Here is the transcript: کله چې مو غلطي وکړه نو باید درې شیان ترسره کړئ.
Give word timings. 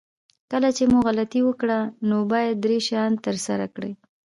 کله 0.51 0.69
چې 0.77 0.83
مو 0.91 0.97
غلطي 1.07 1.41
وکړه 1.45 1.79
نو 2.09 2.15
باید 2.31 2.55
درې 2.63 2.77
شیان 2.87 3.11
ترسره 3.25 3.65
کړئ. 3.75 3.91